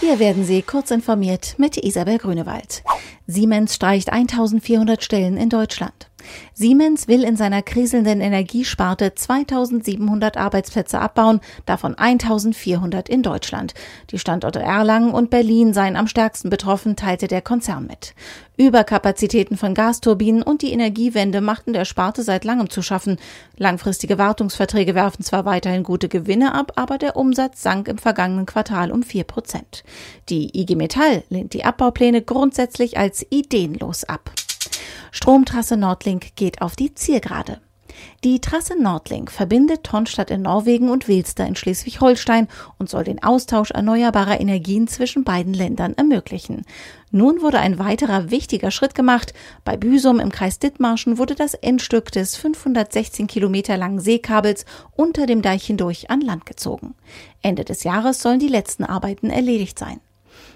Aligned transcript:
Hier 0.00 0.20
werden 0.20 0.44
Sie 0.44 0.62
kurz 0.62 0.92
informiert 0.92 1.56
mit 1.58 1.76
Isabel 1.76 2.18
Grünewald. 2.18 2.84
Siemens 3.26 3.74
streicht 3.74 4.12
1400 4.12 5.02
Stellen 5.02 5.36
in 5.36 5.48
Deutschland. 5.48 6.07
Siemens 6.54 7.08
will 7.08 7.24
in 7.24 7.36
seiner 7.36 7.62
kriselnden 7.62 8.20
Energiesparte 8.20 9.14
2700 9.14 10.36
Arbeitsplätze 10.36 10.98
abbauen, 11.00 11.40
davon 11.66 11.94
1400 11.96 13.08
in 13.08 13.22
Deutschland. 13.22 13.74
Die 14.10 14.18
Standorte 14.18 14.60
Erlangen 14.60 15.12
und 15.12 15.30
Berlin 15.30 15.72
seien 15.72 15.96
am 15.96 16.06
stärksten 16.06 16.50
betroffen, 16.50 16.96
teilte 16.96 17.28
der 17.28 17.42
Konzern 17.42 17.86
mit. 17.86 18.14
Überkapazitäten 18.58 19.56
von 19.56 19.72
Gasturbinen 19.72 20.42
und 20.42 20.62
die 20.62 20.72
Energiewende 20.72 21.40
machten 21.40 21.72
der 21.72 21.84
Sparte 21.84 22.24
seit 22.24 22.44
langem 22.44 22.70
zu 22.70 22.82
schaffen. 22.82 23.16
Langfristige 23.56 24.18
Wartungsverträge 24.18 24.96
werfen 24.96 25.22
zwar 25.22 25.44
weiterhin 25.44 25.84
gute 25.84 26.08
Gewinne 26.08 26.54
ab, 26.54 26.72
aber 26.74 26.98
der 26.98 27.16
Umsatz 27.16 27.62
sank 27.62 27.86
im 27.86 27.98
vergangenen 27.98 28.46
Quartal 28.46 28.90
um 28.90 29.04
vier 29.04 29.22
Prozent. 29.22 29.84
Die 30.28 30.60
IG 30.60 30.74
Metall 30.74 31.22
lehnt 31.28 31.52
die 31.52 31.64
Abbaupläne 31.64 32.20
grundsätzlich 32.20 32.98
als 32.98 33.24
ideenlos 33.30 34.02
ab. 34.02 34.32
Stromtrasse 35.10 35.76
Nordlink 35.76 36.36
geht 36.36 36.62
auf 36.62 36.76
die 36.76 36.94
Zielgerade. 36.94 37.60
Die 38.24 38.40
Trasse 38.40 38.80
Nordlink 38.80 39.30
verbindet 39.30 39.84
Tonstadt 39.84 40.30
in 40.30 40.42
Norwegen 40.42 40.90
und 40.90 41.08
Wilster 41.08 41.46
in 41.46 41.56
Schleswig-Holstein 41.56 42.48
und 42.78 42.88
soll 42.88 43.04
den 43.04 43.22
Austausch 43.22 43.70
erneuerbarer 43.70 44.40
Energien 44.40 44.88
zwischen 44.88 45.24
beiden 45.24 45.54
Ländern 45.54 45.94
ermöglichen. 45.94 46.64
Nun 47.10 47.40
wurde 47.40 47.60
ein 47.60 47.78
weiterer 47.78 48.30
wichtiger 48.30 48.70
Schritt 48.70 48.94
gemacht. 48.94 49.34
Bei 49.64 49.76
Büsum 49.76 50.20
im 50.20 50.30
Kreis 50.30 50.58
Dithmarschen 50.58 51.18
wurde 51.18 51.34
das 51.34 51.54
Endstück 51.54 52.12
des 52.12 52.36
516 52.36 53.26
Kilometer 53.26 53.76
langen 53.76 54.00
Seekabels 54.00 54.64
unter 54.94 55.26
dem 55.26 55.42
Deich 55.42 55.64
hindurch 55.64 56.10
an 56.10 56.20
Land 56.20 56.44
gezogen. 56.46 56.94
Ende 57.42 57.64
des 57.64 57.84
Jahres 57.84 58.20
sollen 58.20 58.40
die 58.40 58.48
letzten 58.48 58.84
Arbeiten 58.84 59.30
erledigt 59.30 59.78
sein. 59.78 60.00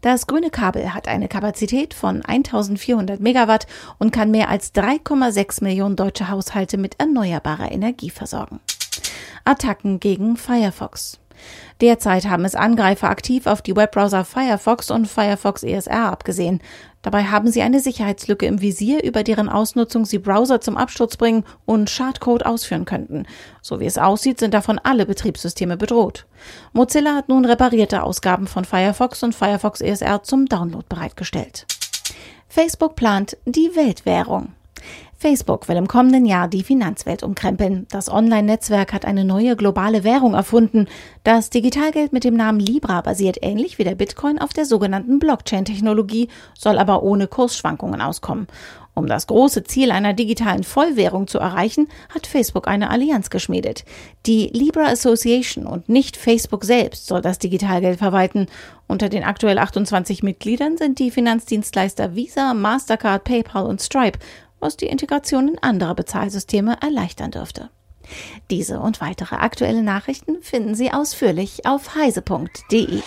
Das 0.00 0.26
grüne 0.26 0.50
Kabel 0.50 0.94
hat 0.94 1.08
eine 1.08 1.28
Kapazität 1.28 1.94
von 1.94 2.24
1400 2.24 3.20
Megawatt 3.20 3.66
und 3.98 4.12
kann 4.12 4.30
mehr 4.30 4.48
als 4.48 4.74
3,6 4.74 5.64
Millionen 5.64 5.96
deutsche 5.96 6.28
Haushalte 6.28 6.78
mit 6.78 7.00
erneuerbarer 7.00 7.72
Energie 7.72 8.10
versorgen. 8.10 8.60
Attacken 9.44 10.00
gegen 10.00 10.36
Firefox. 10.36 11.18
Derzeit 11.80 12.28
haben 12.28 12.44
es 12.44 12.54
Angreifer 12.54 13.08
aktiv 13.08 13.46
auf 13.46 13.62
die 13.62 13.76
Webbrowser 13.76 14.24
Firefox 14.24 14.90
und 14.90 15.06
Firefox 15.06 15.62
ESR 15.62 16.10
abgesehen. 16.10 16.60
Dabei 17.02 17.24
haben 17.24 17.52
sie 17.52 17.62
eine 17.62 17.78
Sicherheitslücke 17.78 18.46
im 18.46 18.60
Visier, 18.60 19.04
über 19.04 19.22
deren 19.22 19.48
Ausnutzung 19.48 20.04
sie 20.04 20.18
Browser 20.18 20.60
zum 20.60 20.76
Absturz 20.76 21.16
bringen 21.16 21.44
und 21.64 21.88
Schadcode 21.88 22.44
ausführen 22.44 22.84
könnten. 22.84 23.26
So 23.62 23.78
wie 23.78 23.86
es 23.86 23.96
aussieht, 23.96 24.40
sind 24.40 24.54
davon 24.54 24.80
alle 24.82 25.06
Betriebssysteme 25.06 25.76
bedroht. 25.76 26.26
Mozilla 26.72 27.14
hat 27.14 27.28
nun 27.28 27.44
reparierte 27.44 28.02
Ausgaben 28.02 28.48
von 28.48 28.64
Firefox 28.64 29.22
und 29.22 29.36
Firefox 29.36 29.80
ESR 29.80 30.24
zum 30.24 30.46
Download 30.46 30.84
bereitgestellt. 30.88 31.66
Facebook 32.48 32.96
plant 32.96 33.36
die 33.44 33.76
Weltwährung. 33.76 34.55
Facebook 35.18 35.66
will 35.68 35.76
im 35.76 35.88
kommenden 35.88 36.26
Jahr 36.26 36.46
die 36.46 36.62
Finanzwelt 36.62 37.22
umkrempeln. 37.22 37.86
Das 37.90 38.10
Online-Netzwerk 38.10 38.92
hat 38.92 39.06
eine 39.06 39.24
neue 39.24 39.56
globale 39.56 40.04
Währung 40.04 40.34
erfunden. 40.34 40.86
Das 41.24 41.48
Digitalgeld 41.48 42.12
mit 42.12 42.24
dem 42.24 42.34
Namen 42.34 42.60
Libra 42.60 43.00
basiert 43.00 43.38
ähnlich 43.40 43.78
wie 43.78 43.84
der 43.84 43.94
Bitcoin 43.94 44.38
auf 44.38 44.52
der 44.52 44.66
sogenannten 44.66 45.18
Blockchain-Technologie, 45.18 46.28
soll 46.58 46.78
aber 46.78 47.02
ohne 47.02 47.28
Kursschwankungen 47.28 48.02
auskommen. 48.02 48.46
Um 48.98 49.06
das 49.06 49.26
große 49.26 49.62
Ziel 49.64 49.90
einer 49.90 50.14
digitalen 50.14 50.64
Vollwährung 50.64 51.26
zu 51.26 51.38
erreichen, 51.38 51.88
hat 52.14 52.26
Facebook 52.26 52.66
eine 52.66 52.88
Allianz 52.88 53.28
geschmiedet. 53.28 53.84
Die 54.24 54.46
Libra 54.46 54.86
Association 54.86 55.66
und 55.66 55.90
nicht 55.90 56.16
Facebook 56.16 56.64
selbst 56.64 57.06
soll 57.06 57.20
das 57.20 57.38
Digitalgeld 57.38 57.98
verwalten. 57.98 58.46
Unter 58.86 59.10
den 59.10 59.22
aktuell 59.22 59.58
28 59.58 60.22
Mitgliedern 60.22 60.78
sind 60.78 60.98
die 60.98 61.10
Finanzdienstleister 61.10 62.14
Visa, 62.14 62.54
Mastercard, 62.54 63.24
PayPal 63.24 63.66
und 63.66 63.82
Stripe 63.82 64.18
was 64.60 64.76
die 64.76 64.86
Integration 64.86 65.48
in 65.48 65.58
andere 65.62 65.94
Bezahlsysteme 65.94 66.78
erleichtern 66.80 67.30
dürfte. 67.30 67.70
Diese 68.50 68.80
und 68.80 69.00
weitere 69.00 69.36
aktuelle 69.36 69.82
Nachrichten 69.82 70.40
finden 70.42 70.74
Sie 70.74 70.92
ausführlich 70.92 71.66
auf 71.66 71.94
heise.de. 71.94 73.02